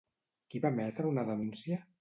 Qui 0.53 0.61
va 0.63 0.71
emetre 0.75 1.07
una 1.13 1.29
denúncia? 1.31 1.83